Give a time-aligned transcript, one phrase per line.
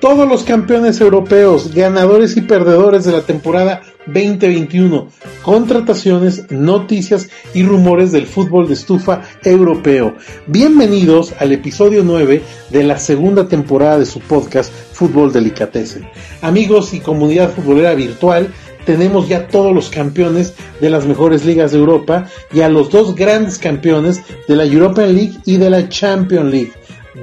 [0.00, 5.08] todos los campeones europeos, ganadores y perdedores de la temporada 2021,
[5.42, 10.16] contrataciones, noticias y rumores del fútbol de estufa europeo.
[10.46, 16.08] Bienvenidos al episodio 9 de la segunda temporada de su podcast Fútbol Delicatessen.
[16.40, 18.48] Amigos y comunidad futbolera virtual,
[18.86, 23.14] tenemos ya todos los campeones de las mejores ligas de Europa y a los dos
[23.14, 26.72] grandes campeones de la European League y de la Champions League.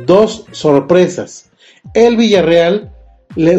[0.05, 1.46] Dos sorpresas
[1.93, 2.91] el Villarreal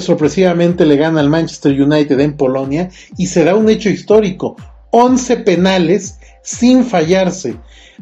[0.00, 4.56] sorpresivamente le gana al Manchester United en Polonia y será un hecho histórico.
[4.90, 7.56] 11 penales sin fallarse.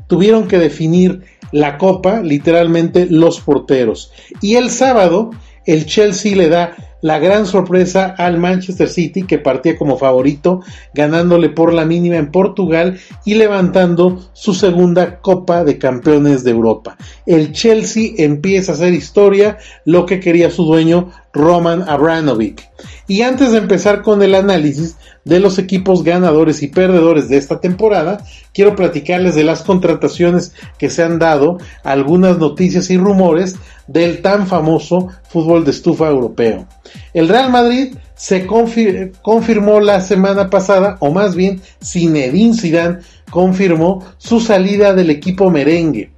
[0.06, 1.22] Tuvieron que definir
[1.52, 4.12] la copa, literalmente los porteros.
[4.40, 5.30] Y el sábado,
[5.64, 10.60] el Chelsea le da la gran sorpresa al Manchester City que partía como favorito
[10.94, 16.96] ganándole por la mínima en Portugal y levantando su segunda Copa de Campeones de Europa.
[17.26, 22.62] El Chelsea empieza a hacer historia, lo que quería su dueño Roman Abramovich.
[23.06, 27.60] Y antes de empezar con el análisis de los equipos ganadores y perdedores de esta
[27.60, 33.56] temporada, quiero platicarles de las contrataciones que se han dado, algunas noticias y rumores
[33.86, 36.66] del tan famoso fútbol de estufa europeo.
[37.14, 42.98] El Real Madrid se confirmó la semana pasada, o más bien Zinedine Zidane
[43.30, 46.10] confirmó su salida del equipo merengue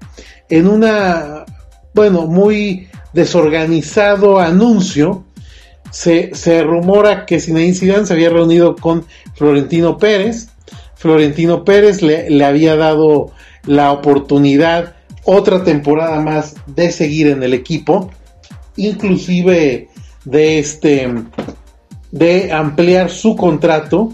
[0.48, 1.44] en una,
[1.94, 5.24] bueno, muy desorganizado anuncio.
[5.90, 10.48] Se, se rumora que Zinedine Zidane se había reunido con Florentino Pérez.
[10.94, 13.32] Florentino Pérez le, le había dado
[13.64, 14.94] la oportunidad
[15.30, 18.10] otra temporada más de seguir en el equipo,
[18.76, 19.88] inclusive
[20.24, 21.06] de este
[22.10, 24.10] de ampliar su contrato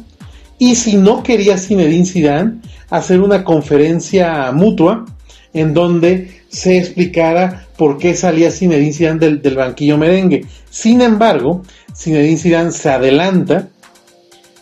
[0.58, 5.04] y si no quería Zinedine Zidane hacer una conferencia mutua
[5.52, 10.44] en donde se explicara por qué salía Zinedine Zidane del, del banquillo merengue.
[10.68, 11.62] Sin embargo,
[11.96, 13.68] Zinedine Zidane se adelanta,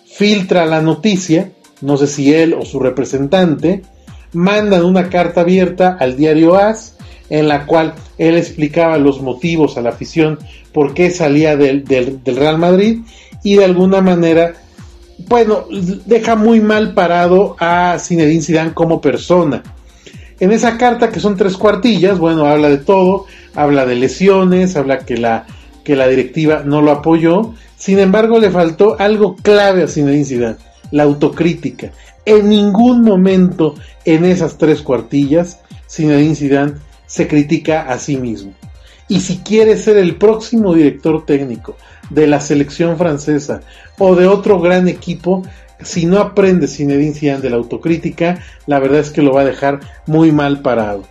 [0.05, 1.51] filtra la noticia,
[1.81, 3.85] no sé si él o su representante,
[4.33, 6.97] mandan una carta abierta al diario AS
[7.33, 10.39] en la cual él explicaba los motivos a la afición
[10.73, 11.85] por qué salía del,
[12.25, 13.01] Real Madrid
[13.43, 14.55] y de alguna manera,
[15.29, 15.65] bueno,
[16.07, 19.63] deja muy mal parado a Zinedine Zidane como persona.
[20.41, 24.99] En esa carta, que son tres cuartillas, bueno, habla de todo, habla de lesiones, habla
[24.99, 25.47] que la,
[25.85, 30.57] que la directiva no lo apoyó, sin embargo le faltó algo clave a Zinedine Zidane,
[30.91, 31.93] la autocrítica.
[32.25, 33.75] En ningún momento
[34.05, 35.59] en esas tres cuartillas,
[35.91, 36.73] Zinedine Zidane
[37.07, 38.55] se critica a sí mismo.
[39.09, 41.77] Y si quiere ser el próximo director técnico
[42.11, 43.61] de la selección francesa
[43.99, 45.43] o de otro gran equipo,
[45.83, 49.47] si no aprende Zinedine Zidane de la autocrítica, la verdad es que lo va a
[49.47, 51.03] dejar muy mal parado.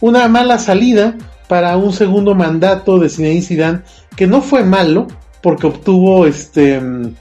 [0.00, 1.16] Una mala salida
[1.48, 3.80] para un segundo mandato de Zinedine Zidane
[4.14, 5.06] que no fue malo
[5.42, 7.14] porque obtuvo este mm,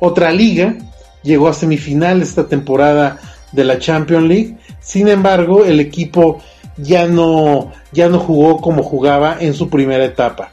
[0.00, 0.76] otra liga
[1.22, 3.18] llegó a semifinal esta temporada
[3.52, 4.56] de la Champions League.
[4.80, 6.40] Sin embargo, el equipo
[6.76, 10.50] ya no, ya no jugó como jugaba en su primera etapa.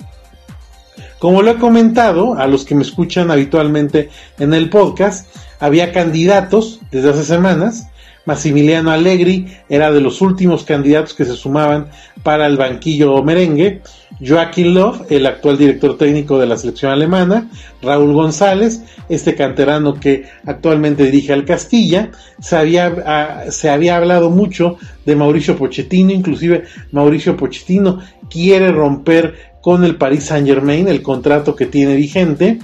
[1.19, 5.27] Como lo he comentado a los que me escuchan habitualmente en el podcast,
[5.59, 7.87] había candidatos desde hace semanas
[8.25, 11.88] Massimiliano Allegri era de los últimos candidatos que se sumaban
[12.24, 13.81] para el banquillo merengue,
[14.25, 17.50] Joaquín Love, el actual director técnico de la selección alemana,
[17.81, 24.30] Raúl González, este canterano que actualmente dirige al Castilla, se había, ah, se había hablado
[24.30, 28.00] mucho de Mauricio Pochettino, inclusive Mauricio Pochettino
[28.30, 32.59] quiere romper con el Paris Saint Germain el contrato que tiene vigente,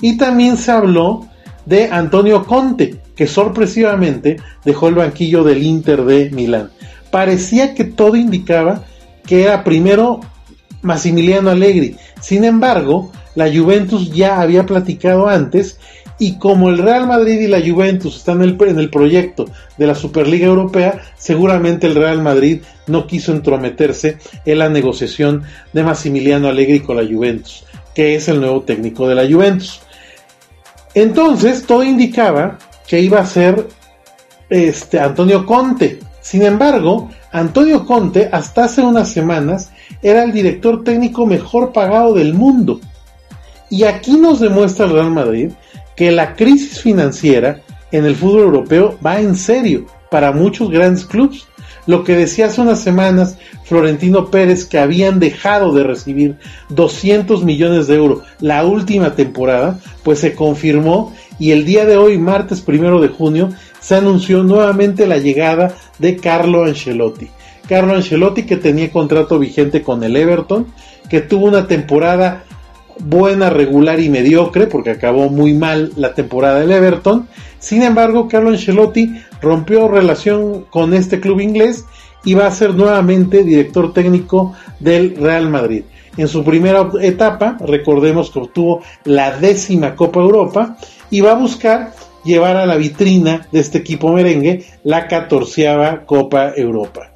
[0.00, 1.26] y también se habló
[1.66, 6.70] de Antonio Conte, que sorpresivamente dejó el banquillo del Inter de Milán.
[7.10, 8.84] Parecía que todo indicaba
[9.26, 10.20] que era primero
[10.82, 11.96] Massimiliano Allegri.
[12.20, 15.78] Sin embargo, la Juventus ya había platicado antes
[16.18, 19.46] y como el Real Madrid y la Juventus están en el, en el, proyecto
[19.76, 24.16] de la Superliga Europea, seguramente el Real Madrid no quiso entrometerse
[24.46, 25.42] en la negociación
[25.74, 27.64] de Massimiliano Allegri con la Juventus,
[27.94, 29.82] que es el nuevo técnico de la Juventus.
[30.96, 32.56] Entonces, todo indicaba
[32.88, 33.68] que iba a ser
[34.48, 35.98] este Antonio Conte.
[36.22, 39.70] Sin embargo, Antonio Conte hasta hace unas semanas
[40.00, 42.80] era el director técnico mejor pagado del mundo.
[43.68, 45.50] Y aquí nos demuestra el Real Madrid
[45.96, 47.60] que la crisis financiera
[47.92, 51.46] en el fútbol europeo va en serio para muchos grandes clubes.
[51.86, 56.36] Lo que decía hace unas semanas Florentino Pérez que habían dejado de recibir
[56.70, 62.18] 200 millones de euros la última temporada, pues se confirmó y el día de hoy,
[62.18, 63.50] martes primero de junio,
[63.80, 67.28] se anunció nuevamente la llegada de Carlo Ancelotti.
[67.68, 70.66] Carlo Ancelotti que tenía contrato vigente con el Everton,
[71.08, 72.44] que tuvo una temporada
[72.98, 77.28] buena, regular y mediocre, porque acabó muy mal la temporada del Everton.
[77.58, 81.84] Sin embargo, Carlo Ancelotti rompió relación con este club inglés
[82.24, 85.84] y va a ser nuevamente director técnico del Real Madrid.
[86.16, 90.76] En su primera etapa, recordemos que obtuvo la décima Copa Europa
[91.10, 91.92] y va a buscar
[92.24, 97.12] llevar a la vitrina de este equipo merengue la catorceava Copa Europa.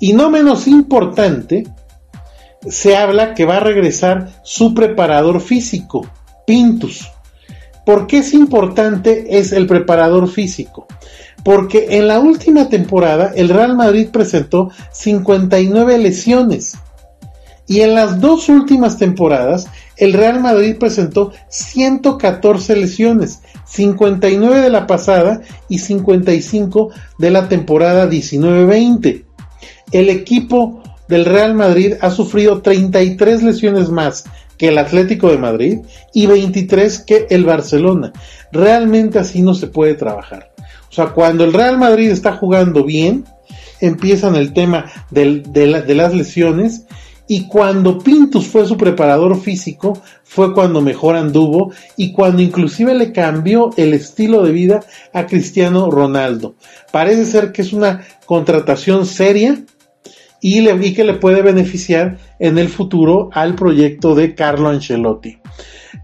[0.00, 1.64] Y no menos importante,
[2.66, 6.06] se habla que va a regresar su preparador físico,
[6.46, 7.10] Pintus.
[7.84, 10.86] ¿Por qué es importante es el preparador físico?
[11.44, 16.78] Porque en la última temporada el Real Madrid presentó 59 lesiones.
[17.66, 24.86] Y en las dos últimas temporadas el Real Madrid presentó 114 lesiones, 59 de la
[24.86, 29.24] pasada y 55 de la temporada 19-20.
[29.92, 34.24] El equipo del Real Madrid ha sufrido 33 lesiones más
[34.58, 35.78] que el Atlético de Madrid
[36.12, 38.12] y 23 que el Barcelona.
[38.52, 40.53] Realmente así no se puede trabajar.
[40.94, 43.24] O sea, cuando el Real Madrid está jugando bien,
[43.80, 45.42] empiezan el tema de,
[45.88, 46.86] las lesiones
[47.26, 53.10] y cuando Pintus fue su preparador físico, fue cuando mejor anduvo y cuando inclusive le
[53.10, 56.54] cambió el estilo de vida a Cristiano Ronaldo.
[56.92, 59.64] Parece ser que es una contratación seria
[60.40, 65.38] y, le, que le puede beneficiar en el futuro al proyecto de Carlo Ancelotti.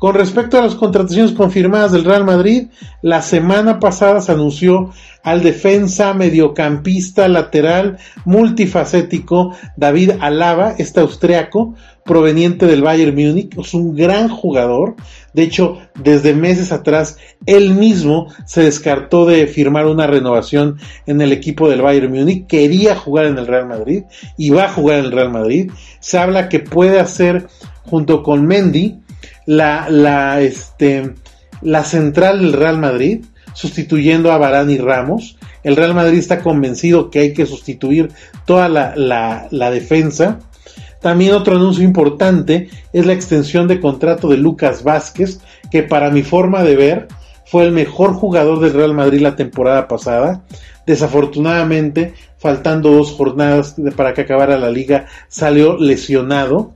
[0.01, 2.69] Con respecto a las contrataciones confirmadas del Real Madrid,
[3.03, 4.93] la semana pasada se anunció
[5.23, 13.95] al defensa, mediocampista, lateral, multifacético David Alaba, este austriaco, proveniente del Bayern Múnich, es un
[13.95, 14.97] gran jugador.
[15.35, 21.31] De hecho, desde meses atrás, él mismo se descartó de firmar una renovación en el
[21.31, 22.47] equipo del Bayern Múnich.
[22.47, 24.05] Quería jugar en el Real Madrid
[24.39, 25.71] y va a jugar en el Real Madrid.
[26.01, 27.49] Se habla que puede hacer,
[27.83, 28.99] junto con Mendy,
[29.51, 31.15] la, la, este,
[31.61, 35.39] la central del Real Madrid sustituyendo a Barán Ramos.
[35.65, 38.13] El Real Madrid está convencido que hay que sustituir
[38.45, 38.95] toda la,
[39.51, 40.39] la, defensa.
[41.01, 45.41] También otro anuncio importante es la extensión de contrato de Lucas Vázquez,
[45.73, 47.09] que para mi forma de ver
[47.45, 50.45] fue el mejor jugador del Real Madrid la temporada pasada.
[50.87, 56.73] Desafortunadamente, faltando dos jornadas para que acabara la liga, salió lesionado,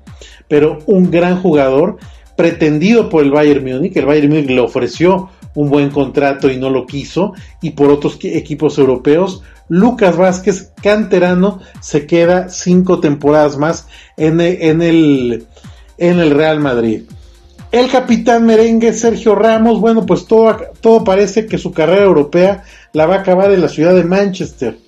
[0.49, 1.99] pero un gran jugador
[2.37, 3.97] pretendido por el Bayern Múnich.
[3.97, 7.33] El Bayern Múnich le ofreció un buen contrato y no lo quiso,
[7.63, 9.43] y por otros equipos europeos.
[9.69, 13.87] Lucas Vázquez, canterano, se queda cinco temporadas más
[14.17, 15.47] en el, en el,
[15.97, 17.03] en el Real Madrid.
[17.73, 23.07] El capitán merengue Sergio Ramos, bueno, pues todo, todo parece que su carrera europea la
[23.07, 24.79] va a acabar en la ciudad de Manchester.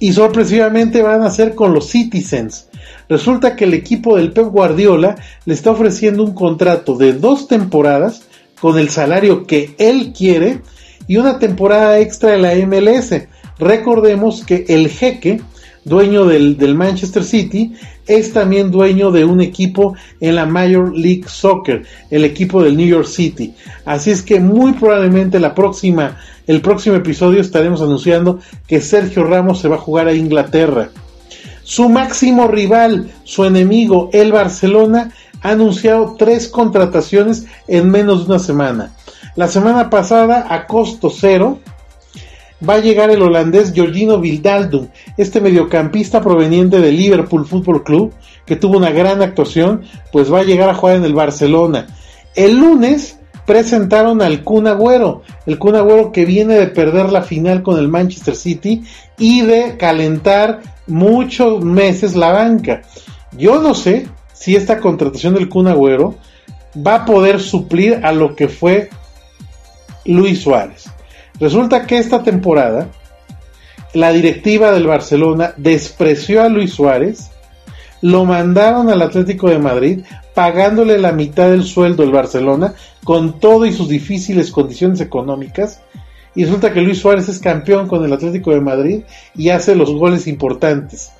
[0.00, 2.67] Y sorpresivamente van a ser con los Citizens.
[3.08, 5.16] Resulta que el equipo del Pep Guardiola
[5.46, 8.22] le está ofreciendo un contrato de dos temporadas
[8.60, 10.60] con el salario que él quiere
[11.06, 13.14] y una temporada extra de la MLS.
[13.58, 15.40] Recordemos que el jeque,
[15.84, 17.72] dueño del, Manchester City,
[18.06, 22.86] es también dueño de un equipo en la Major League Soccer, el equipo del New
[22.86, 23.54] York City.
[23.86, 29.60] Así es que muy probablemente la próxima, el próximo episodio estaremos anunciando que Sergio Ramos
[29.60, 30.90] se va a jugar a Inglaterra.
[31.68, 38.38] Su máximo rival, su enemigo, el Barcelona, ha anunciado tres contrataciones en menos de una
[38.38, 38.94] semana.
[39.36, 41.58] La semana pasada, a costo cero,
[42.66, 48.14] va a llegar el holandés Georgino Vildaldum, este mediocampista proveniente del Liverpool Football Club,
[48.46, 51.86] que tuvo una gran actuación, pues va a llegar a jugar en el Barcelona.
[52.34, 53.17] El lunes
[53.48, 57.88] presentaron al Kun Agüero, el Kun Agüero que viene de perder la final con el
[57.88, 58.84] Manchester City
[59.18, 62.82] y de calentar muchos meses la banca.
[63.38, 66.16] Yo no sé si esta contratación del Kun Agüero
[66.76, 68.90] va a poder suplir a lo que fue
[70.04, 70.90] Luis Suárez.
[71.40, 72.88] Resulta que esta temporada
[73.94, 77.30] la directiva del Barcelona despreció a Luis Suárez,
[78.02, 80.00] lo mandaron al Atlético de Madrid
[80.34, 82.74] pagándole la mitad del sueldo del Barcelona
[83.08, 85.80] con todo y sus difíciles condiciones económicas.
[86.34, 89.00] Y resulta que Luis Suárez es campeón con el Atlético de Madrid
[89.34, 91.10] y hace los goles importantes.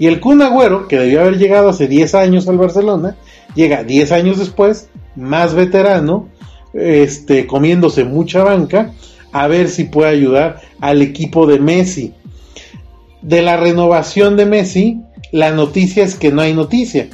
[0.00, 3.16] Y el Kun Agüero, que debió haber llegado hace 10 años al Barcelona,
[3.54, 6.28] llega 10 años después, más veterano,
[6.72, 8.90] este, comiéndose mucha banca,
[9.30, 12.14] a ver si puede ayudar al equipo de Messi.
[13.22, 17.06] De la renovación de Messi, la noticia es que no hay noticia.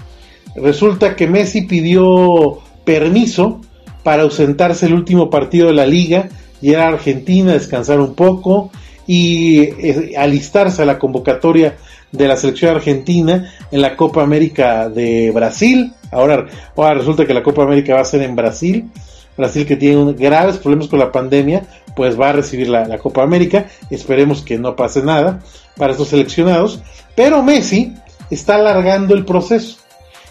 [0.56, 3.60] Resulta que Messi pidió permiso
[4.04, 6.28] para ausentarse el último partido de la liga,
[6.62, 8.70] ir a Argentina, descansar un poco,
[9.06, 11.76] y eh, alistarse a la convocatoria
[12.12, 15.92] de la selección argentina en la Copa América de Brasil.
[16.12, 16.46] Ahora,
[16.76, 18.88] ahora resulta que la Copa América va a ser en Brasil.
[19.36, 21.64] Brasil que tiene graves problemas con la pandemia,
[21.96, 23.66] pues va a recibir la, la, Copa América.
[23.90, 25.40] Esperemos que no pase nada
[25.76, 26.80] para estos seleccionados.
[27.16, 27.94] Pero Messi
[28.30, 29.83] está alargando el proceso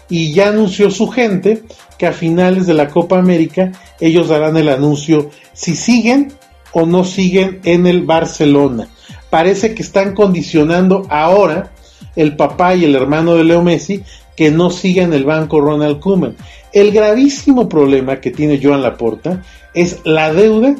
[0.08, 1.62] y ya anunció su gente
[1.98, 6.32] que a finales de la Copa América ellos darán el anuncio si siguen
[6.72, 8.88] o no siguen en el Barcelona.
[9.30, 11.72] Parece que están condicionando ahora
[12.16, 14.02] el papá y el hermano de Leo Messi
[14.36, 16.36] que no sigan el banco Ronald Koeman.
[16.72, 19.42] El gravísimo problema que tiene Joan Laporta
[19.74, 20.74] es la deuda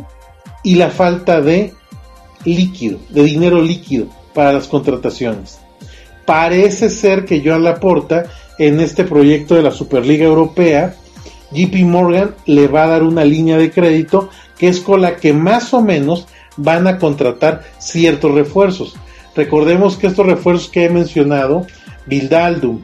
[0.63, 1.73] y la falta de
[2.45, 5.59] líquido, de dinero líquido para las contrataciones.
[6.27, 8.25] Parece ser que Joan Laporta
[8.59, 10.95] en este proyecto de la Superliga Europea,
[11.53, 15.33] JP Morgan le va a dar una línea de crédito que es con la que
[15.33, 18.95] más o menos van a contratar ciertos refuerzos.
[19.35, 21.67] Recordemos que estos refuerzos que he mencionado,
[22.07, 22.81] Vildaldum,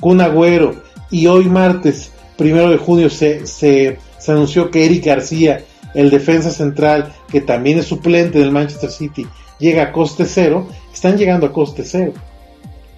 [0.00, 5.64] Kun Agüero y hoy martes, primero de junio, se, se, se anunció que Eric García,
[5.94, 9.26] el defensa central, que también es suplente del Manchester City,
[9.58, 12.14] llega a coste cero, están llegando a coste cero.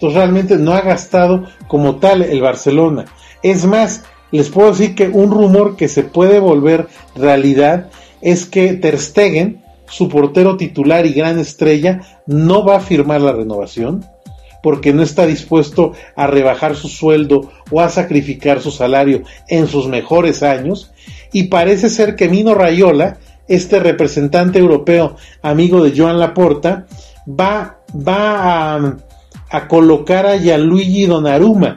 [0.02, 3.04] Entonces realmente no ha gastado como tal el Barcelona.
[3.40, 7.88] Es más, les puedo decir que un rumor que se puede volver realidad
[8.21, 13.30] es que Ter Stegen, su portero titular y gran estrella, no va a firmar la
[13.30, 14.04] renovación
[14.61, 19.87] porque no está dispuesto a rebajar su sueldo o a sacrificar su salario en sus
[19.87, 20.90] mejores años.
[21.32, 26.87] Y parece ser que Mino Rayola, este representante europeo amigo de Joan Laporta,
[27.28, 28.97] va, va a,
[29.52, 31.76] a colocar a Gianluigi Donnarumma,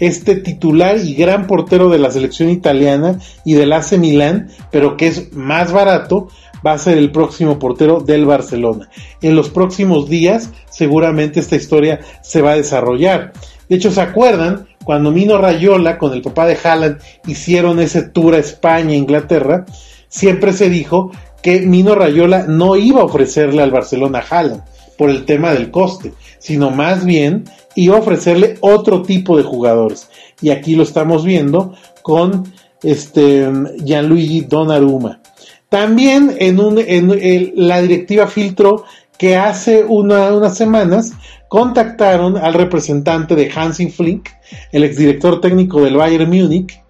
[0.00, 5.06] este titular y gran portero de la selección italiana y del AC Milán, pero que
[5.06, 6.28] es más barato,
[6.66, 8.88] va a ser el próximo portero del Barcelona.
[9.22, 13.32] En los próximos días seguramente esta historia se va a desarrollar.
[13.68, 18.34] De hecho, ¿se acuerdan cuando Mino Rayola con el papá de Haaland hicieron ese tour
[18.34, 19.66] a España Inglaterra?
[20.08, 21.12] Siempre se dijo
[21.42, 24.62] que Mino Rayola no iba a ofrecerle al Barcelona a Haaland
[24.98, 27.44] por el tema del coste, sino más bien
[27.86, 30.10] a ofrecerle otro tipo de jugadores.
[30.42, 32.52] Y aquí lo estamos viendo con
[32.82, 33.48] este
[33.84, 35.20] Gianluigi Donnarumma.
[35.68, 38.84] También en la directiva filtró
[39.16, 41.12] que hace unas semanas
[41.48, 44.30] contactaron al representante de Hansi Flick,
[44.72, 46.80] el exdirector técnico del Bayern Múnich,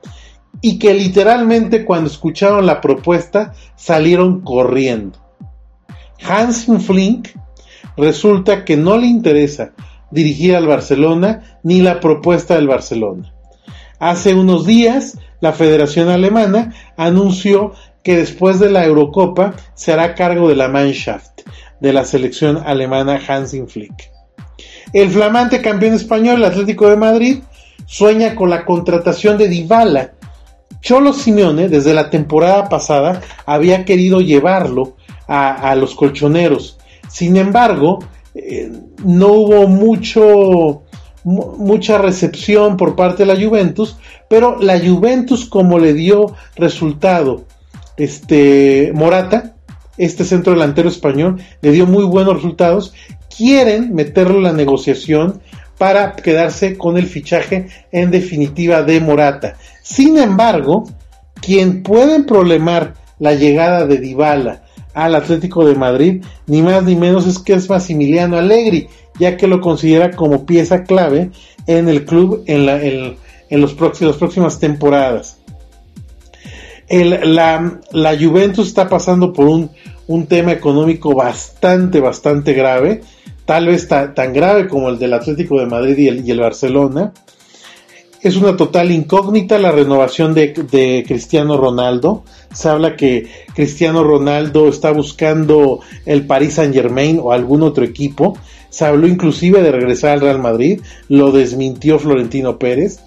[0.61, 5.19] y que literalmente cuando escucharon la propuesta salieron corriendo.
[6.23, 7.39] Hansi Flick
[7.99, 9.73] resulta que no le interesa
[10.11, 13.35] dirigir al Barcelona ni la propuesta del Barcelona.
[13.99, 20.49] Hace unos días, la Federación Alemana anunció que después de la Eurocopa se hará cargo
[20.49, 21.43] de la Mannschaft
[21.81, 24.11] de la selección alemana Hansin Flick.
[24.93, 27.39] El flamante campeón español, el Atlético de Madrid,
[27.87, 30.13] sueña con la contratación de Dybala.
[30.81, 36.78] Cholo Simeone, desde la temporada pasada, había querido llevarlo a, a los colchoneros,
[37.09, 37.99] sin embargo,
[38.35, 38.71] eh,
[39.05, 40.83] no hubo mucho,
[41.25, 43.97] mucha recepción por parte de la Juventus,
[44.29, 47.45] pero la Juventus como le dio resultado
[47.97, 49.57] este Morata,
[49.97, 52.95] este centro delantero español, le dio muy buenos resultados,
[53.37, 55.41] quieren meterlo en la negociación
[55.79, 59.57] para quedarse con el fichaje en definitiva de Morata.
[59.83, 60.89] Sin embargo,
[61.41, 64.63] quien puede problemar la llegada de Dybala
[64.99, 68.89] al Atlético de Madrid, ni más ni menos es que es Massimiliano Allegri,
[69.21, 71.31] ya que lo considera como pieza clave
[71.69, 73.17] en el club en, la, en,
[73.51, 75.39] los próximos, las próximas temporadas.
[76.91, 79.71] la, la, Juventus está pasando por un,
[80.09, 83.03] un, tema económico bastante, bastante grave,
[83.45, 87.13] tal vez tan grave como el del Atlético de Madrid y el, y el Barcelona.
[88.21, 92.25] Es una total incógnita la renovación de, Cristiano Ronaldo.
[92.53, 98.37] Se habla que Cristiano Ronaldo está buscando el Paris Saint Germain o algún otro equipo.
[98.71, 100.81] Se habló inclusive de regresar al Real Madrid.
[101.09, 102.99] Lo desmintió Florentino Pérez.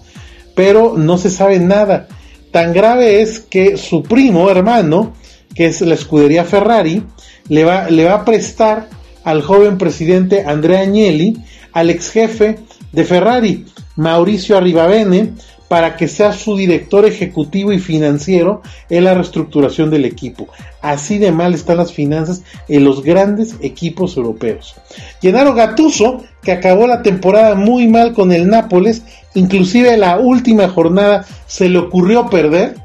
[0.54, 2.08] Pero no se sabe nada.
[2.50, 5.12] Tan grave es que su primo hermano,
[5.54, 7.02] que es la escudería Ferrari,
[7.48, 8.88] le va, le va a prestar
[9.24, 11.36] al joven presidente Andrea Agnelli,
[11.72, 12.58] al ex jefe
[12.92, 15.32] de Ferrari, Mauricio Arribavene,
[15.68, 20.48] para que sea su director ejecutivo y financiero en la reestructuración del equipo.
[20.82, 24.74] Así de mal están las finanzas en los grandes equipos europeos.
[25.22, 29.02] Gennaro Gattuso, que acabó la temporada muy mal con el Nápoles,
[29.34, 32.76] inclusive la última jornada se le ocurrió perder.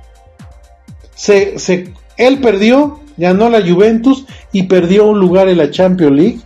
[1.13, 6.39] Se, se, él perdió ganó la Juventus y perdió un lugar en la Champions League.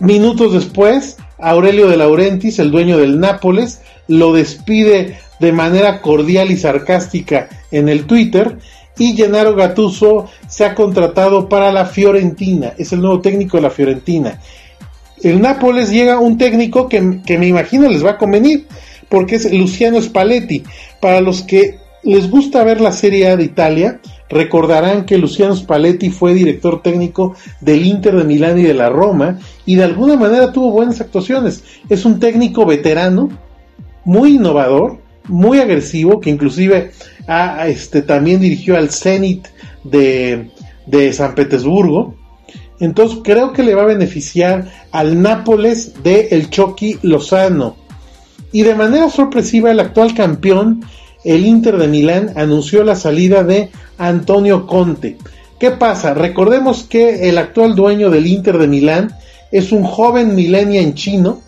[0.00, 6.56] Minutos después, Aurelio de Laurentiis, el dueño del Nápoles, lo despide de manera cordial y
[6.56, 8.58] sarcástica en el Twitter
[8.98, 13.70] y Gennaro Gattuso se ha contratado para la Fiorentina, es el nuevo técnico de la
[13.70, 14.40] Fiorentina.
[15.22, 18.66] El Nápoles llega un técnico que, que me imagino les va a convenir,
[19.08, 20.62] porque es Luciano Spalletti.
[21.00, 26.10] Para los que les gusta ver la Serie A de Italia, recordarán que Luciano Spalletti
[26.10, 30.52] fue director técnico del Inter de Milán y de la Roma y de alguna manera
[30.52, 31.64] tuvo buenas actuaciones.
[31.88, 33.28] Es un técnico veterano,
[34.04, 36.92] muy innovador, muy agresivo, que inclusive
[37.66, 39.48] este, también dirigió al Zenit
[39.84, 40.50] de,
[41.12, 42.14] San Petersburgo.
[42.78, 47.76] Entonces creo que le va a beneficiar al Nápoles de el Chucky Lozano.
[48.52, 50.84] Y de manera sorpresiva el actual campeón
[51.24, 55.16] el Inter de Milán anunció la salida de Antonio Conte.
[55.58, 56.14] ¿Qué pasa?
[56.14, 59.14] Recordemos que el actual dueño del Inter de Milán
[59.52, 61.42] es un joven millennial chino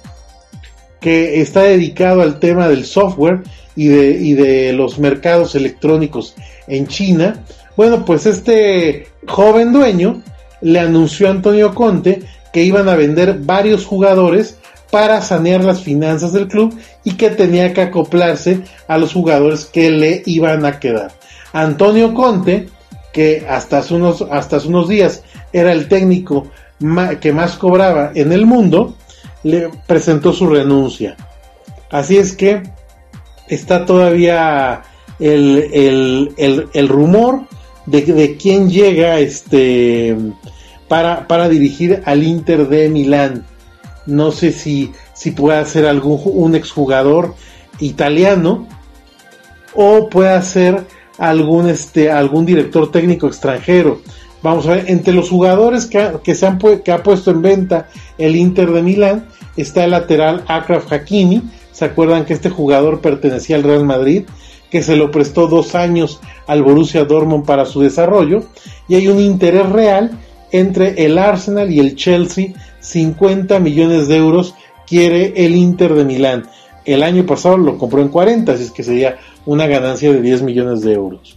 [1.01, 3.43] que está dedicado al tema del software
[3.75, 6.35] y de, y de los mercados electrónicos
[6.69, 7.43] en China.
[7.77, 10.23] Bueno, pues este joven dueño
[10.61, 14.59] le anunció a Antonio Conte que iban a vender varios jugadores
[14.93, 19.91] para sanear las finanzas del club y que tenía que acoplarse a los jugadores que
[19.91, 21.13] le iban a quedar.
[21.55, 22.69] Antonio Conte,
[23.11, 26.47] que hasta hace unos, hasta unos días era el técnico
[27.23, 28.95] que más cobraba en el mundo,
[29.45, 31.17] le presentó su renuncia.
[31.91, 32.63] Así es que
[33.49, 34.83] está todavía
[35.19, 36.35] el,
[36.75, 37.45] el, rumor
[37.87, 40.19] de, de, quién llega este,
[40.87, 43.47] para, para dirigir al Inter de Milán
[44.07, 47.35] no sé si, si pueda ser algún un exjugador
[47.79, 48.67] italiano
[49.75, 50.85] o pueda ser
[51.19, 54.01] algún, este, algún director técnico extranjero.
[54.43, 58.35] Vamos a ver, entre los jugadores que, se han que ha puesto en venta el
[58.35, 61.43] Inter de Milán está el lateral Akraf Hakimi.
[61.71, 64.25] ¿Se acuerdan que este jugador pertenecía al Real Madrid?
[64.71, 68.45] Que se lo prestó dos años al Borussia Dortmund para su desarrollo.
[68.89, 70.19] Y hay un interés real
[70.51, 72.49] entre el Arsenal y el Chelsea
[72.83, 74.55] 50 millones de euros
[74.87, 76.49] quiere el Inter de Milán.
[76.85, 79.17] El año pasado lo compró en 40, así que sería
[79.47, 81.37] una ganancia de 10 millones de euros.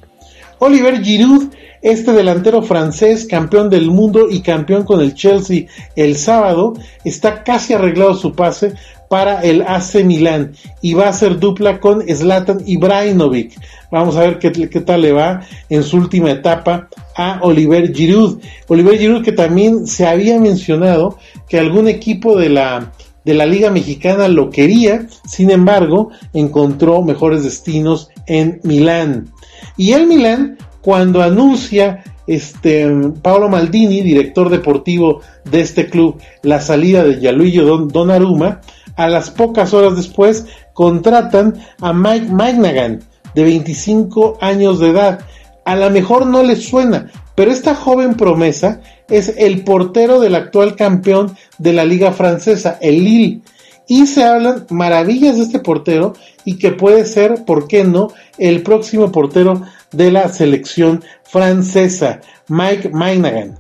[0.60, 6.74] Oliver Giroud, este delantero francés, campeón del mundo y campeón con el Chelsea el sábado,
[7.04, 8.74] está casi arreglado su pase
[9.10, 13.60] para el AC Milán y va a ser dupla con Zlatan Ibrahimovic.
[13.92, 18.40] Vamos a ver qué, tal le va en su última etapa a Oliver Giroud.
[18.68, 22.92] Oliver Giroud que también se había mencionado que algún equipo de la
[23.24, 29.32] de la Liga Mexicana lo quería, sin embargo, encontró mejores destinos en Milán.
[29.78, 32.88] Y el Milán, cuando anuncia este
[33.22, 38.62] Paolo Maldini, director deportivo de este club, la salida de Yaluillo Don, Donnarumma,
[38.96, 43.04] a las pocas horas después contratan a Mike Magnagan,
[43.34, 45.20] de 25 años de edad.
[45.66, 50.76] A lo mejor no les suena, pero esta joven promesa es el portero del actual
[50.76, 53.42] campeón de la liga francesa, el Lille.
[53.88, 58.64] Y se hablan maravillas de este portero y que puede ser, ¿por qué no?, el
[58.64, 63.60] próximo portero de la selección francesa, Mike Magnagan.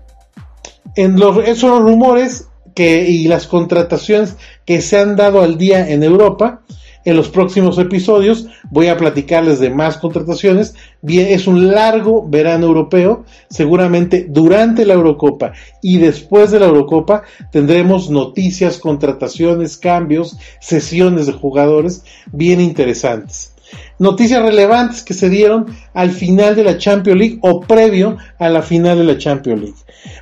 [0.95, 4.36] En los, esos rumores que, y las contrataciones
[4.66, 6.62] que se han dado al día en Europa.
[7.06, 10.74] En los próximos episodios voy a platicarles de más contrataciones.
[11.04, 13.26] Bien, es un largo verano europeo.
[13.48, 21.34] Seguramente durante la Eurocopa y después de la Eurocopa tendremos noticias, contrataciones, cambios, sesiones de
[21.34, 23.56] jugadores bien interesantes.
[23.98, 28.62] Noticias relevantes que se dieron al final de la Champions League o previo a la
[28.62, 29.78] final de la Champions League.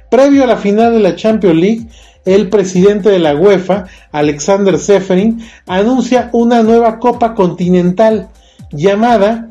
[0.10, 1.88] Previo a la final de la Champions League,
[2.26, 8.30] el presidente de la UEFA, Alexander Seferin, anuncia una nueva Copa Continental
[8.72, 9.50] llamada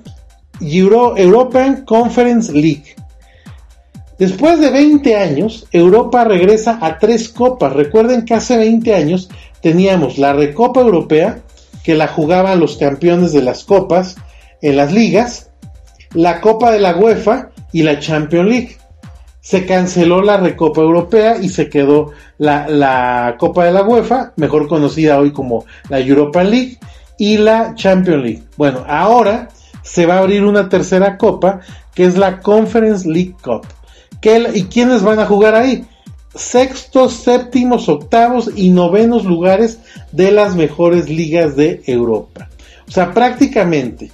[0.61, 2.97] Euro European Conference League.
[4.19, 7.73] Después de 20 años, Europa regresa a tres copas.
[7.73, 9.29] Recuerden que hace 20 años
[9.61, 11.41] teníamos la Recopa Europea,
[11.83, 14.17] que la jugaban los campeones de las copas
[14.61, 15.51] en las ligas,
[16.15, 18.77] la Copa de la UEFA y la Champions League
[19.43, 25.19] se canceló la Recopa Europea y se quedó la, Copa de la UEFA, mejor conocida
[25.19, 26.79] hoy como la Europa League,
[27.19, 28.43] y la Champions League.
[28.57, 29.49] Bueno, ahora
[29.83, 31.61] se va a abrir una tercera copa,
[31.93, 33.67] que es la Conference League Cup.
[34.55, 35.85] ¿Y quiénes van a jugar ahí?
[36.35, 39.81] Sextos, séptimos, octavos y novenos lugares
[40.13, 42.49] de las mejores ligas de Europa.
[42.87, 44.13] O sea, prácticamente,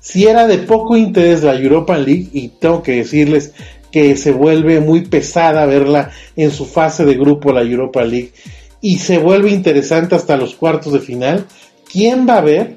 [0.00, 3.52] si era de poco interés la Europa League, y tengo que decirles
[3.90, 8.32] que se vuelve muy pesada verla en su fase de grupo la Europa League
[8.80, 11.46] y se vuelve interesante hasta los cuartos de final.
[11.90, 12.76] ¿Quién va a ver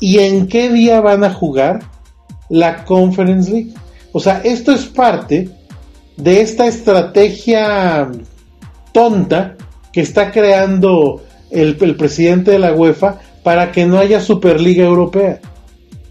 [0.00, 1.80] y en qué día van a jugar
[2.48, 3.72] la Conference League?
[4.12, 5.48] O sea, esto es parte
[6.16, 8.10] de esta estrategia
[8.92, 9.56] tonta
[9.92, 15.40] que está creando el, el presidente de la UEFA para que no haya Superliga Europea.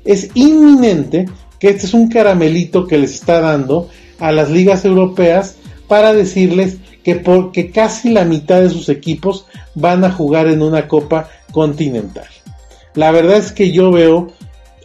[0.03, 1.27] Es inminente
[1.59, 3.89] que este es un caramelito que les está dando
[4.21, 5.57] a las ligas europeas
[5.87, 10.87] para decirles que, porque casi la mitad de sus equipos van a jugar en una
[10.87, 12.27] copa continental.
[12.93, 14.31] La verdad es que yo veo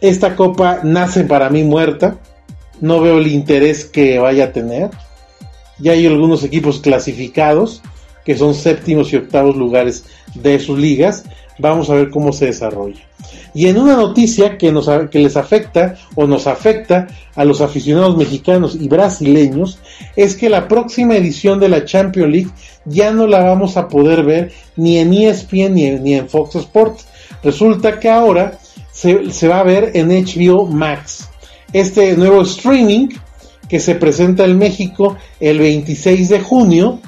[0.01, 2.17] esta copa nace para mí muerta.
[2.81, 4.89] No veo el interés que vaya a tener.
[5.79, 7.81] Ya hay algunos equipos clasificados
[8.25, 11.23] que son séptimos y octavos lugares de sus ligas.
[11.59, 13.07] Vamos a ver cómo se desarrolla.
[13.57, 18.15] Y en una noticia que, nos, que les afecta o nos afecta a los aficionados
[18.15, 19.79] mexicanos y brasileños
[20.15, 22.51] es que la próxima edición de la Champions League
[22.85, 27.07] ya no la vamos a poder ver ni en ESPN ni en, Fox Sports.
[27.41, 28.59] Resulta que ahora
[28.91, 31.27] se, se va a ver en HBO Max.
[31.73, 33.07] Este nuevo streaming
[33.67, 36.99] que se presenta en México el 26 de junio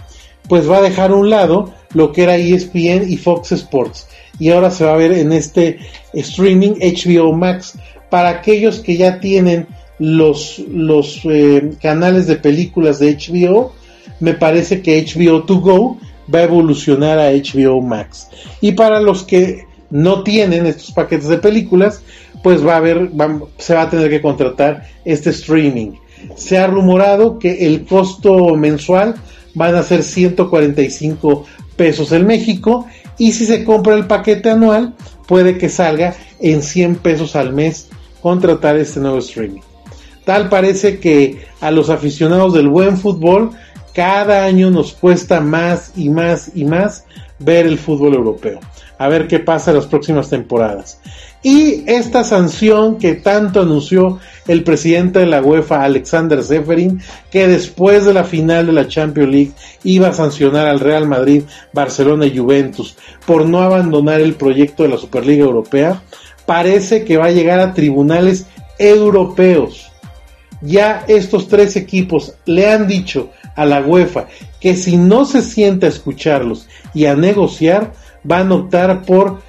[0.47, 4.07] pues va a dejar a un lado lo que era ESPN y Fox Sports.
[4.39, 5.79] Y ahora se va a ver en este
[6.13, 7.77] streaming HBO Max.
[8.09, 9.67] Para aquellos que ya tienen
[9.99, 13.73] los, los eh, canales de películas de HBO,
[14.19, 15.97] me parece que HBO To Go
[16.33, 18.27] va a evolucionar a HBO Max.
[18.61, 22.01] Y para los que no tienen estos paquetes de películas,
[22.43, 23.09] pues va a haber,
[23.57, 25.93] se va a tener que contratar este streaming.
[26.35, 29.15] Se ha rumorado que el costo mensual
[29.55, 32.85] van a ser 145 pesos en México
[33.19, 34.95] y si se compra el paquete anual
[35.27, 37.89] puede que salga en 100 pesos al mes
[38.21, 39.61] contratar este nuevo streaming.
[40.25, 43.51] Tal parece que a los aficionados del buen fútbol
[43.93, 47.05] cada año nos cuesta más y más y más
[47.39, 48.59] ver el fútbol europeo.
[48.99, 50.99] A ver qué pasa en las próximas temporadas.
[51.41, 58.05] Y esta sanción que tanto anunció el presidente de la UEFA, Alexander Seferin, que después
[58.05, 59.51] de la final de la Champions League
[59.83, 64.89] iba a sancionar al Real Madrid, Barcelona y Juventus por no abandonar el proyecto de
[64.89, 66.03] la Superliga Europea,
[66.45, 68.45] parece que va a llegar a tribunales
[68.77, 69.89] europeos.
[70.61, 74.27] Ya estos tres equipos le han dicho a la UEFA
[74.59, 79.39] que si no se siente a escucharlos y a negociar, van a optar por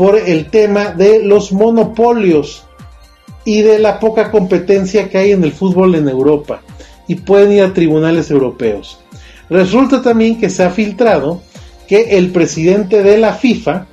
[0.00, 2.64] por el tema de los monopolios
[3.44, 6.62] y de la poca competencia que hay en el fútbol en Europa
[7.06, 8.98] y pueden ir a tribunales europeos.
[9.48, 11.42] Resulta también que se ha filtrado
[11.88, 13.86] que el presidente de la FIFA,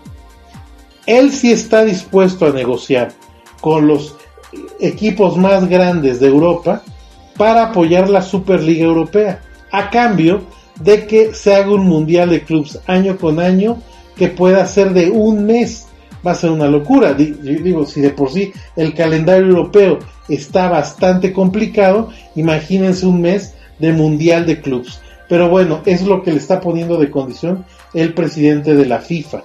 [1.08, 3.10] él sí está dispuesto a negociar
[3.60, 4.16] con los
[4.80, 6.84] equipos más grandes de Europa
[7.38, 10.44] para apoyar la Superliga Europea, a cambio
[10.80, 13.82] de que se haga un mundial de clubes año con año
[14.18, 15.88] que pueda ser de un mes
[16.26, 17.14] va a ser una locura.
[17.14, 23.94] Digo, si de por sí el calendario europeo está bastante complicado, imagínense un mes de
[23.94, 25.00] mundial de clubes.
[25.30, 29.44] Pero bueno, es lo que le está poniendo de condición el presidente de la FIFA.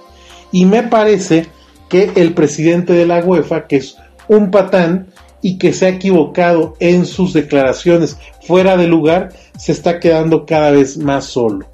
[0.51, 1.47] Y me parece
[1.89, 5.07] que el presidente de la UEFA, que es un patán
[5.41, 10.71] y que se ha equivocado en sus declaraciones fuera de lugar, se está quedando cada
[10.71, 11.65] vez más solo.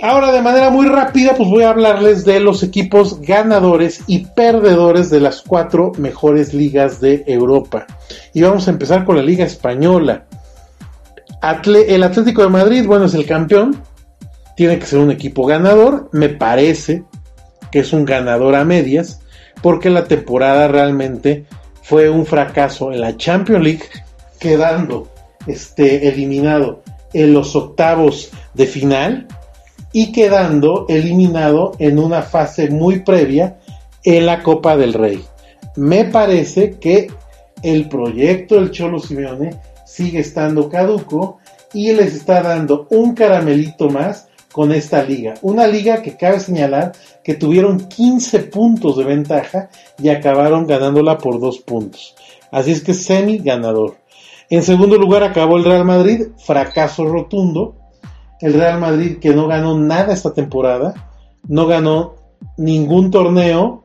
[0.00, 5.10] Ahora de manera muy rápida pues voy a hablarles de los equipos ganadores y perdedores
[5.10, 7.86] de las cuatro mejores ligas de Europa.
[8.32, 10.26] Y vamos a empezar con la Liga Española.
[11.42, 13.82] el Atlético de Madrid, bueno, es el campeón.
[14.56, 16.08] Tiene que ser un equipo ganador.
[16.12, 17.02] Me parece
[17.72, 19.20] que es un ganador a medias.
[19.62, 21.46] Porque la temporada realmente
[21.82, 23.84] fue un fracaso en la Champions League.
[24.38, 25.08] Quedando
[25.48, 29.26] este, eliminado en los octavos de final
[29.92, 33.58] y quedando eliminado en una fase muy previa
[34.04, 35.24] en la Copa del Rey.
[35.76, 37.08] Me parece que
[37.62, 39.50] el proyecto del Cholo Simeone
[39.86, 41.38] sigue estando caduco
[41.72, 45.34] y les está dando un caramelito más con esta liga.
[45.42, 49.68] Una liga que cabe señalar que tuvieron 15 puntos de ventaja
[50.02, 52.14] y acabaron ganándola por dos puntos.
[52.50, 53.96] Así es que semi ganador.
[54.50, 57.76] En segundo lugar acabó el Real Madrid, fracaso rotundo
[58.40, 60.94] el Real Madrid que no ganó nada esta temporada,
[61.46, 62.14] no ganó
[62.56, 63.84] ningún torneo,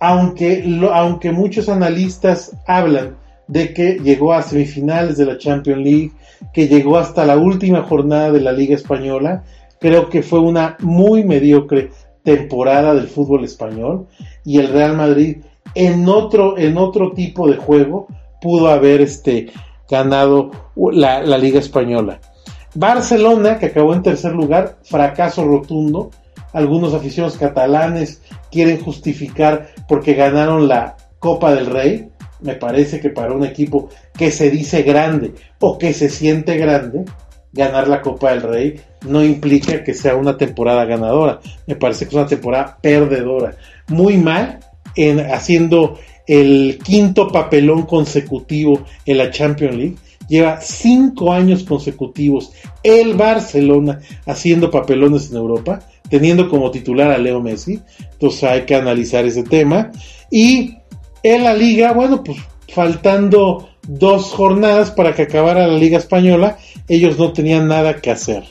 [0.00, 6.12] aunque, aunque muchos analistas hablan de que llegó a semifinales de la Champions League,
[6.52, 9.44] que llegó hasta la última jornada de la Liga Española,
[9.80, 11.90] creo que fue una muy mediocre
[12.22, 14.06] temporada del fútbol español
[14.44, 15.38] y el Real Madrid
[15.74, 18.06] en otro, en otro tipo de juego
[18.40, 19.50] pudo haber este,
[19.88, 22.20] ganado la, la Liga Española.
[22.74, 26.10] Barcelona, que acabó en tercer lugar, fracaso rotundo.
[26.52, 32.08] Algunos aficionados catalanes quieren justificar porque ganaron la Copa del Rey.
[32.40, 37.04] Me parece que para un equipo que se dice grande o que se siente grande,
[37.52, 41.40] ganar la Copa del Rey no implica que sea una temporada ganadora.
[41.66, 43.56] Me parece que es una temporada perdedora.
[43.88, 44.60] Muy mal
[44.96, 49.96] en haciendo el quinto papelón consecutivo en la Champions League.
[50.32, 57.42] Lleva cinco años consecutivos el Barcelona haciendo papelones en Europa, teniendo como titular a Leo
[57.42, 57.80] Messi.
[58.12, 59.92] Entonces hay que analizar ese tema.
[60.30, 60.76] Y
[61.22, 62.38] en la liga, bueno, pues
[62.72, 66.56] faltando dos jornadas para que acabara la Liga Española,
[66.88, 68.42] ellos no tenían nada que hacer.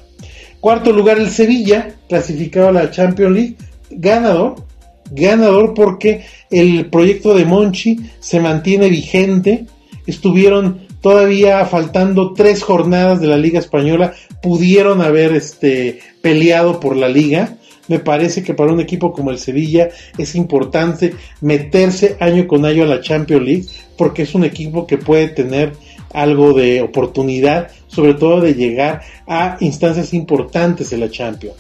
[0.60, 3.56] Cuarto lugar el Sevilla, clasificado a la Champions League,
[3.89, 4.67] ganador,
[5.10, 9.65] ganador porque el proyecto de Monchi se mantiene vigente,
[10.06, 17.10] estuvieron todavía faltando tres jornadas de la Liga Española, pudieron haber este, peleado por la
[17.10, 22.66] liga, me parece que para un equipo como el Sevilla es importante meterse año con
[22.66, 23.66] año a la Champions League
[23.98, 25.74] porque es un equipo que puede tener
[26.14, 31.58] algo de oportunidad, sobre todo de llegar a instancias importantes de la Champions.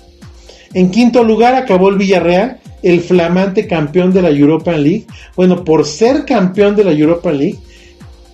[0.73, 5.05] En quinto lugar acabó el Villarreal, el flamante campeón de la Europa League.
[5.35, 7.59] Bueno, por ser campeón de la Europa League,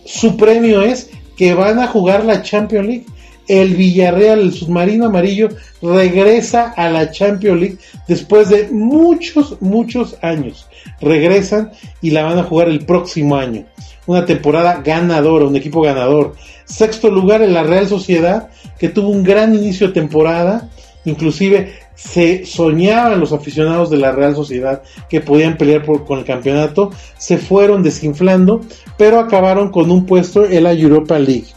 [0.07, 3.05] su premio es que van a jugar la Champions League
[3.47, 5.49] el Villarreal, el submarino amarillo,
[5.81, 10.67] regresa a la Champions League después de muchos, muchos años.
[10.99, 13.65] Regresan y la van a jugar el próximo año.
[14.05, 16.35] Una temporada ganadora, un equipo ganador.
[16.65, 20.69] Sexto lugar en la Real Sociedad, que tuvo un gran inicio de temporada.
[21.05, 26.91] Inclusive se soñaban los aficionados de la Real Sociedad que podían pelear con el campeonato.
[27.17, 28.61] Se fueron desinflando,
[28.97, 31.47] pero acabaron con un puesto en la Europa League.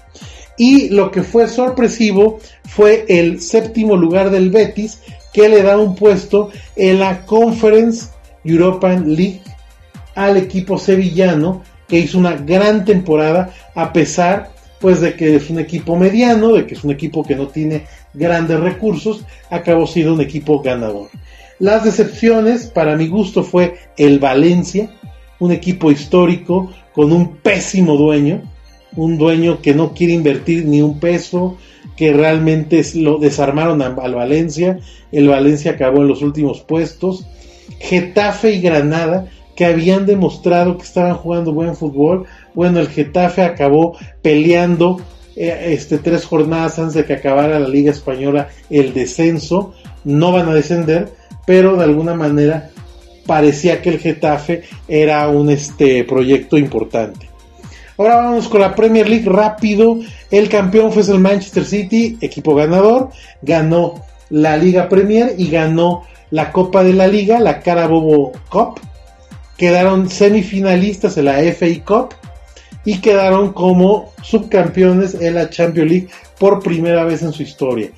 [0.57, 5.01] Y lo que fue sorpresivo fue el séptimo lugar del Betis,
[5.33, 8.09] que le da un puesto en la Conference
[8.43, 9.43] European League
[10.15, 14.51] al equipo sevillano, que hizo una gran temporada, a pesar
[14.81, 17.85] pues de que es un equipo mediano, de que es un equipo que no tiene
[18.15, 21.09] grandes recursos, acabó siendo un equipo ganador.
[21.59, 24.91] Las decepciones, para mi gusto, fue el Valencia,
[25.39, 28.43] un equipo histórico con un pésimo dueño,
[28.97, 31.57] un dueño que no quiere invertir ni un peso,
[31.97, 34.79] que realmente lo desarmaron al Valencia,
[35.13, 37.27] el Valencia acabó en los últimos puestos,
[37.79, 43.97] Getafe y Granada, que habían demostrado que estaban jugando buen fútbol, bueno, el Getafe acabó
[44.23, 45.01] peleando
[45.37, 50.49] eh, este, tres jornadas antes de que acabara la Liga Española el descenso, no van
[50.49, 51.13] a descender,
[51.47, 52.71] pero de alguna manera
[53.27, 57.29] parecía que el Getafe era un este, proyecto importante.
[57.97, 59.99] Ahora vamos con la Premier League rápido.
[60.31, 63.11] El campeón fue el Manchester City, equipo ganador.
[63.43, 68.81] Ganó la Liga Premier y ganó la Copa de la Liga, la Carabobo Cup.
[69.59, 72.15] Quedaron semifinalistas en la FA Cup
[72.85, 77.91] y quedaron como subcampeones en la Champions League por primera vez en su historia.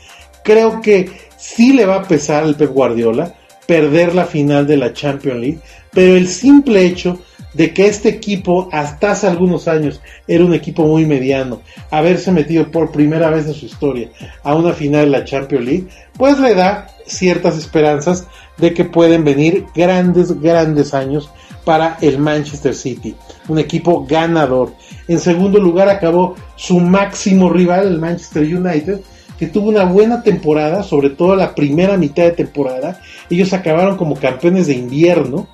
[0.42, 3.34] Creo que sí le va a pesar al Pep Guardiola
[3.66, 5.58] perder la final de la Champions League,
[5.92, 7.20] pero el simple hecho
[7.54, 12.70] de que este equipo hasta hace algunos años era un equipo muy mediano, haberse metido
[12.70, 14.08] por primera vez en su historia
[14.42, 19.24] a una final de la Champions League, pues le da ciertas esperanzas de que pueden
[19.24, 21.30] venir grandes, grandes años
[21.64, 23.14] para el Manchester City,
[23.48, 24.74] un equipo ganador.
[25.08, 29.00] En segundo lugar acabó su máximo rival, el Manchester United,
[29.38, 33.00] que tuvo una buena temporada, sobre todo la primera mitad de temporada.
[33.28, 35.48] Ellos acabaron como campeones de invierno,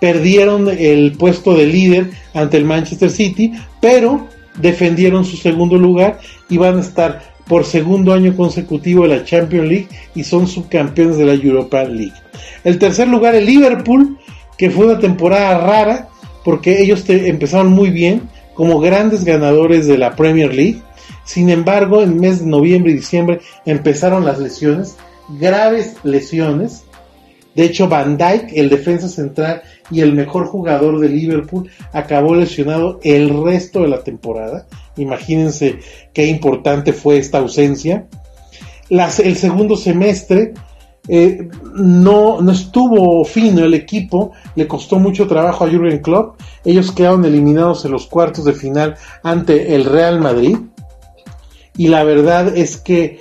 [0.00, 6.58] perdieron el puesto de líder ante el Manchester City, pero defendieron su segundo lugar y
[6.58, 11.24] van a estar por segundo año consecutivo en la Champions League y son subcampeones de
[11.24, 12.12] la Europa League.
[12.64, 14.18] El tercer lugar, el Liverpool,
[14.60, 16.08] que fue una temporada rara
[16.44, 20.82] porque ellos empezaron muy bien como grandes ganadores de la Premier League.
[21.24, 24.96] Sin embargo, en el mes de noviembre y diciembre empezaron las lesiones,
[25.38, 26.82] graves lesiones.
[27.54, 33.00] De hecho, Van Dijk, el defensa central, y el mejor jugador de Liverpool acabó lesionado
[33.02, 34.66] el resto de la temporada.
[34.98, 35.78] Imagínense
[36.12, 38.04] qué importante fue esta ausencia.
[38.90, 40.52] el segundo semestre
[41.08, 46.40] eh, no, no estuvo fino el equipo, le costó mucho trabajo a Jürgen Klopp.
[46.64, 50.58] Ellos quedaron eliminados en los cuartos de final ante el Real Madrid.
[51.76, 53.18] Y la verdad es que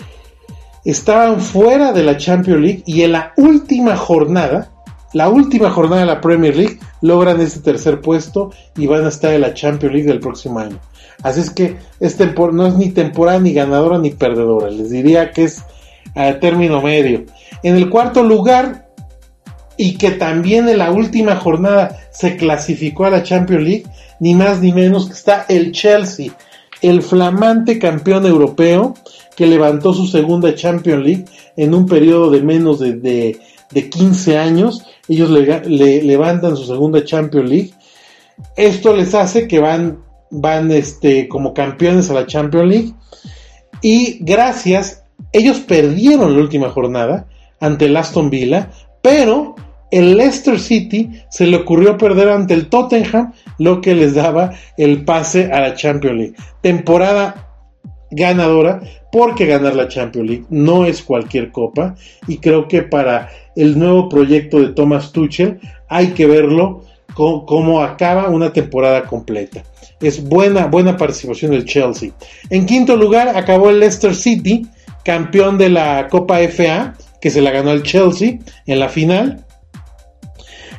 [0.84, 4.72] estaban fuera de la Champions League y en la última jornada
[5.14, 9.34] la última jornada de la Premier League logran este tercer puesto y van a estar
[9.34, 10.80] en la Champions League del próximo año.
[11.24, 14.70] Así es que es no es ni temporada ni ganadora ni perdedora.
[14.70, 15.64] Les diría que es
[16.16, 17.26] a término medio.
[17.64, 18.90] En el cuarto lugar,
[19.78, 23.86] y que también en la última jornada se clasificó a la Champions League,
[24.20, 26.34] ni más ni menos que está el Chelsea,
[26.82, 28.94] el flamante campeón europeo
[29.36, 32.94] que levantó su segunda Champions League en un periodo de menos de,
[33.72, 34.84] de, 15 años.
[35.08, 37.72] Ellos le, levantan su segunda Champions League.
[38.58, 42.94] Esto les hace que van, van este, como campeones a la Champions League.
[43.82, 47.28] Y gracias, ellos perdieron la última jornada
[47.60, 48.70] ante el Aston Villa,
[49.02, 49.56] pero
[49.92, 55.04] el Leicester City se le ocurrió perder ante el Tottenham, lo que les daba el
[55.04, 56.36] pase a la Champions League.
[56.62, 57.48] Temporada
[58.12, 61.96] ganadora, porque ganar la Champions League no es cualquier copa,
[62.28, 68.30] y creo que para el nuevo proyecto de Thomas Tuchel hay que verlo como, acaba
[68.30, 69.64] una temporada completa.
[70.00, 72.12] Es buena, buena participación del Chelsea.
[72.50, 74.66] En quinto lugar acabó el Leicester City,
[75.04, 79.46] campeón de la Copa FA, que se la ganó el Chelsea en la final.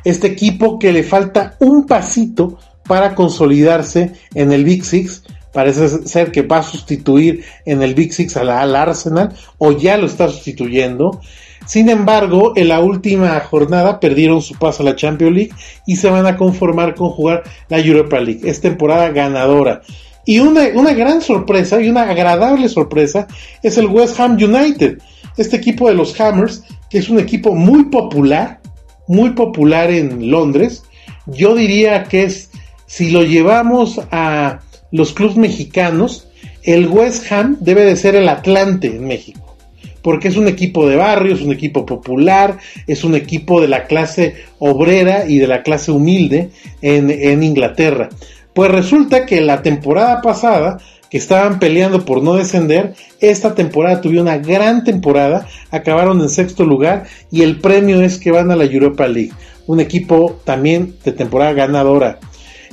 [0.03, 2.57] Este equipo que le falta un pasito
[2.87, 5.23] para consolidarse en el Big Six.
[5.53, 10.07] Parece ser que va a sustituir en el Big Six al, Arsenal o ya lo
[10.07, 11.21] está sustituyendo.
[11.67, 15.51] Sin embargo, en la última jornada perdieron su paso a la Champions League
[15.85, 18.49] y se van a conformar con jugar la Europa League.
[18.49, 19.81] Es temporada ganadora.
[20.25, 23.27] Y una, una, gran sorpresa y una agradable sorpresa
[23.63, 24.99] es el West Ham United.
[25.37, 28.61] Este equipo de los Hammers, que es un equipo muy popular,
[29.07, 30.83] muy popular en Londres.
[31.25, 32.51] Yo diría que es,
[32.85, 34.59] si lo llevamos a
[34.91, 36.27] los clubes mexicanos,
[36.63, 39.57] el West Ham debe de ser el Atlante en México.
[40.01, 42.57] Porque es un equipo de barrio, es un equipo popular,
[42.87, 46.49] es un equipo de la clase obrera y de la clase humilde
[46.81, 48.09] en, en Inglaterra.
[48.53, 50.77] Pues resulta que la temporada pasada
[51.09, 56.63] que estaban peleando por no descender, esta temporada tuvieron una gran temporada, acabaron en sexto
[56.63, 59.33] lugar y el premio es que van a la Europa League,
[59.67, 62.19] un equipo también de temporada ganadora.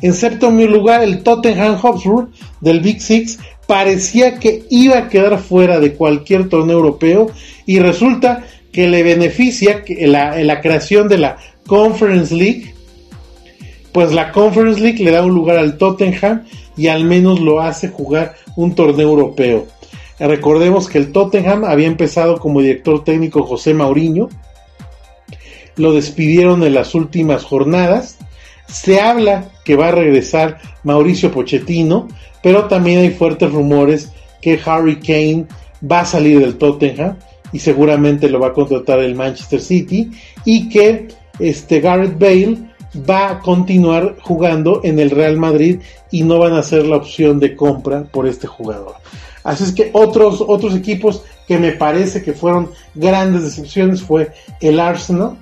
[0.00, 2.28] En séptimo lugar, el Tottenham Hotspur
[2.60, 7.30] del Big Six parecía que iba a quedar fuera de cualquier torneo europeo
[7.66, 12.74] y resulta que le beneficia la, la creación de la Conference League,
[13.92, 16.44] pues la Conference League le da un lugar al Tottenham
[16.76, 19.66] y al menos lo hace jugar un torneo europeo.
[20.18, 24.28] Recordemos que el Tottenham había empezado como director técnico José Mauriño,
[25.76, 28.18] lo despidieron en las últimas jornadas,
[28.66, 32.08] se habla que va a regresar Mauricio Pochettino,
[32.42, 35.46] pero también hay fuertes rumores que Harry Kane
[35.90, 37.16] va a salir del Tottenham
[37.52, 40.10] y seguramente lo va a contratar el Manchester City
[40.44, 42.67] y que este Garrett Bale
[43.08, 47.38] va a continuar jugando en el Real Madrid y no van a ser la opción
[47.38, 48.94] de compra por este jugador.
[49.44, 54.80] Así es que otros, otros equipos que me parece que fueron grandes decepciones fue el
[54.80, 55.36] Arsenal,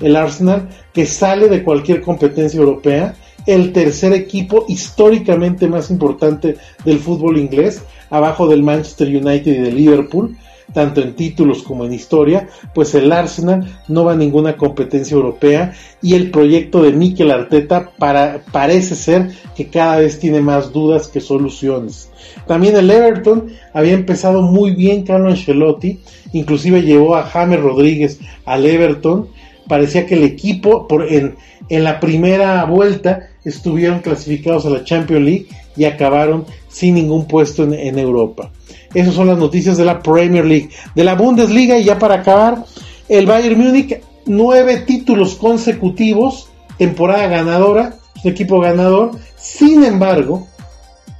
[0.00, 3.14] el Arsenal que sale de cualquier competencia europea,
[3.46, 9.76] el tercer equipo históricamente más importante del fútbol inglés, abajo del Manchester United y del
[9.76, 10.36] Liverpool,
[10.72, 15.74] tanto en títulos como en historia, pues el Arsenal no va a ninguna competencia europea
[16.00, 21.08] y el proyecto de Mikel Arteta para, parece ser que cada vez tiene más dudas
[21.08, 22.10] que soluciones.
[22.46, 26.00] También el Everton había empezado muy bien Carlo Ancelotti,
[26.32, 29.28] inclusive llevó a James Rodríguez al Everton,
[29.68, 31.36] parecía que el equipo por, en,
[31.68, 37.64] en la primera vuelta estuvieron clasificados a la Champions League y acabaron sin ningún puesto
[37.64, 38.50] en Europa.
[38.94, 40.70] Esas son las noticias de la Premier League.
[40.94, 42.64] De la Bundesliga, y ya para acabar,
[43.08, 49.12] el Bayern Múnich, nueve títulos consecutivos, temporada ganadora, equipo ganador.
[49.36, 50.46] Sin embargo,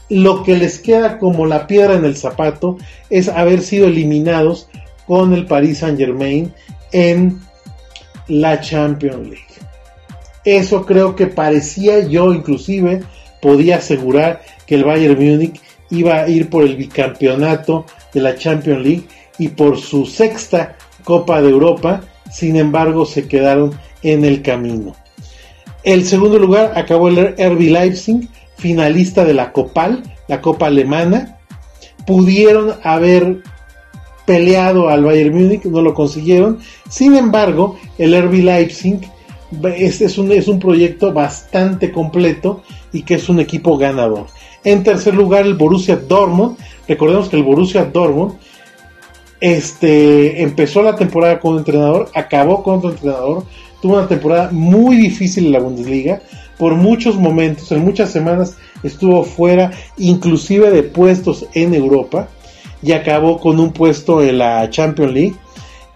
[0.09, 2.77] lo que les queda como la piedra en el zapato
[3.11, 4.69] es haber sido eliminados
[5.07, 6.53] con el Paris Saint Germain
[6.93, 7.41] en
[8.29, 9.47] la Champions League.
[10.45, 13.03] Eso creo que parecía yo inclusive
[13.41, 15.61] podía asegurar que el Bayern Múnich
[15.93, 19.05] iba a ir por el bicampeonato de la Champions League
[19.39, 24.95] y por su sexta Copa de Europa, sin embargo se quedaron en el camino.
[25.85, 31.39] El segundo lugar acabó el RB Leipzig, finalista de la Copal, la Copa Alemana.
[32.07, 33.43] Pudieron haber
[34.25, 36.61] peleado al Bayern Múnich, no lo consiguieron.
[36.89, 39.01] Sin embargo, el RB Leipzig
[39.77, 42.63] es, un, es un proyecto bastante completo
[42.93, 44.27] y que es un equipo ganador.
[44.65, 46.57] En tercer lugar, el Borussia Dortmund.
[46.87, 48.35] Recordemos que el Borussia Dortmund
[49.41, 53.45] este, empezó la temporada con un entrenador, acabó con otro entrenador,
[53.81, 56.23] tuvo una temporada muy difícil en la Bundesliga,
[56.59, 62.29] por muchos momentos, en muchas semanas estuvo fuera inclusive de puestos en Europa
[62.83, 65.35] y acabó con un puesto en la Champions League.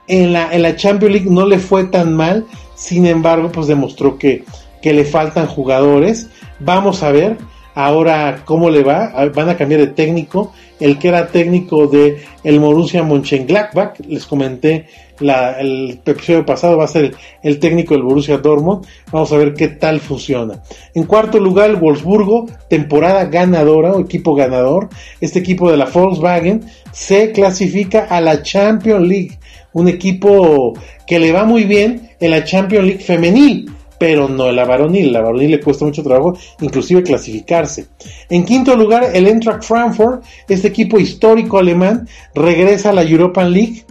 [0.09, 4.19] En la, en la Champions League no le fue tan mal, sin embargo, pues demostró
[4.19, 4.45] que,
[4.83, 6.29] que le faltan jugadores.
[6.59, 7.39] Vamos a ver
[7.77, 9.12] ahora cómo le va.
[9.33, 10.53] Van a cambiar de técnico.
[10.81, 14.87] El que era técnico de el Borussia Mönchengladbach, les comenté
[15.20, 18.85] el episodio pasado, va a ser el, técnico del Borussia Dortmund.
[19.12, 20.62] Vamos a ver qué tal funciona.
[20.95, 24.89] En cuarto lugar, Wolfsburgo, temporada ganadora o equipo ganador.
[25.20, 29.39] Este equipo de la Volkswagen se clasifica a la Champions League.
[29.72, 30.72] Un equipo
[31.07, 35.12] que le va muy bien en la Champions League femenil pero no la varonil.
[35.12, 37.86] La varonil le cuesta mucho trabajo, inclusive clasificarse.
[38.28, 43.84] En quinto lugar, el Eintracht Frankfurt, este equipo histórico alemán, regresa a la European League.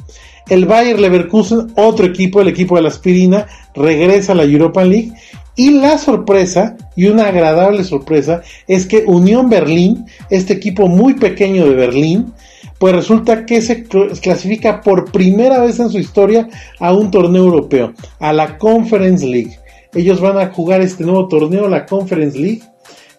[0.48, 5.12] El Bayer Leverkusen, otro equipo, el equipo de la aspirina, regresa a la European League.
[5.56, 11.66] Y la sorpresa, y una agradable sorpresa, es que Unión Berlín, este equipo muy pequeño
[11.66, 12.34] de Berlín,
[12.78, 16.50] pues resulta que se clasifica por primera vez en su historia
[16.80, 19.58] a un torneo europeo, a la Conference League.
[19.96, 22.62] Ellos van a jugar este nuevo torneo, la Conference League,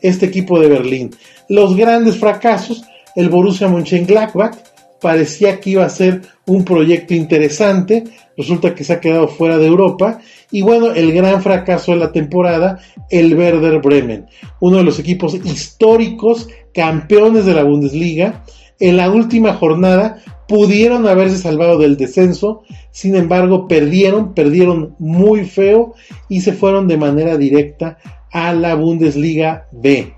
[0.01, 1.11] este equipo de Berlín.
[1.49, 4.57] Los grandes fracasos, el Borussia Mönchengladbach,
[5.01, 8.05] parecía que iba a ser un proyecto interesante,
[8.37, 10.21] resulta que se ha quedado fuera de Europa,
[10.51, 12.79] y bueno, el gran fracaso de la temporada,
[13.11, 14.27] el Werder Bremen,
[14.61, 18.45] uno de los equipos históricos campeones de la Bundesliga,
[18.81, 25.95] en la última jornada pudieron haberse salvado del descenso, sin embargo perdieron, perdieron muy feo
[26.29, 27.99] y se fueron de manera directa
[28.31, 30.13] a la Bundesliga B.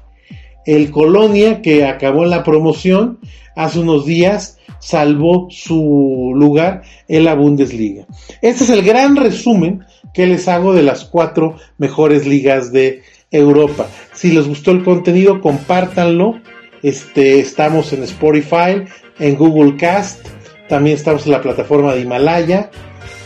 [0.66, 3.20] El Colonia, que acabó en la promoción
[3.56, 8.06] hace unos días, salvó su lugar en la Bundesliga.
[8.42, 13.86] Este es el gran resumen que les hago de las cuatro mejores ligas de Europa.
[14.12, 16.34] Si les gustó el contenido, compártanlo.
[16.82, 18.84] Este, estamos en Spotify,
[19.18, 20.26] en Google Cast,
[20.68, 22.70] también estamos en la plataforma de Himalaya.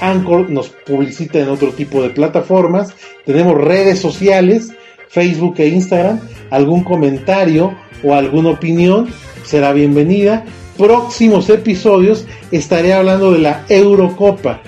[0.00, 2.94] Anchor nos publicita en otro tipo de plataformas.
[3.26, 4.72] Tenemos redes sociales,
[5.09, 6.20] Facebook e Instagram.
[6.50, 7.74] Algún comentario
[8.05, 9.09] o alguna opinión
[9.44, 10.44] será bienvenida.
[10.78, 14.62] Próximos episodios estaré hablando de la Eurocopa.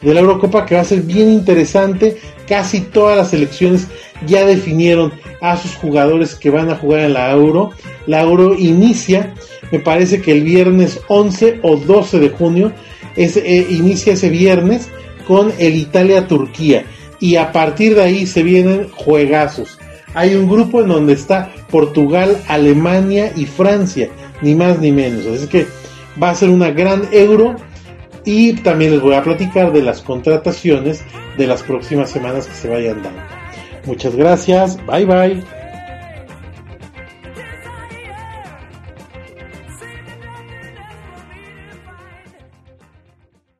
[0.00, 2.16] De la Eurocopa que va a ser bien interesante.
[2.48, 3.88] Casi todas las selecciones
[4.26, 7.70] ya definieron a sus jugadores que van a jugar en la Euro.
[8.06, 9.34] La Euro inicia
[9.70, 12.72] me parece que el viernes 11 o 12 de junio
[13.16, 14.88] eh, inicia ese viernes
[15.26, 16.84] con el Italia-Turquía
[17.20, 19.78] y a partir de ahí se vienen juegazos.
[20.14, 24.08] Hay un grupo en donde está Portugal, Alemania y Francia,
[24.40, 25.26] ni más ni menos.
[25.26, 25.66] Así que
[26.20, 27.56] va a ser una gran euro
[28.24, 31.02] y también les voy a platicar de las contrataciones
[31.38, 33.20] de las próximas semanas que se vayan dando.
[33.86, 35.57] Muchas gracias, bye bye.